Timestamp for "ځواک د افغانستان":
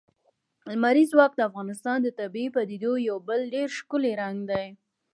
1.13-1.97